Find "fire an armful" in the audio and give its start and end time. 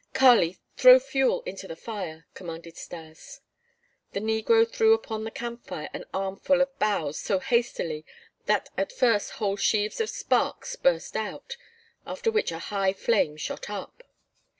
5.67-6.59